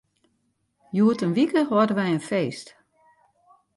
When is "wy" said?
1.97-2.05